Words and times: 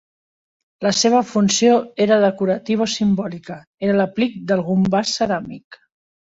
La 0.85 0.93
seva 0.99 1.19
funció 1.31 1.75
era 2.07 2.17
decorativa 2.25 2.85
o 2.87 2.89
simbòlica, 2.95 3.61
era 3.89 4.01
l'aplic 4.01 4.43
d'algun 4.49 4.93
vas 4.99 5.17
ceràmic. 5.23 5.83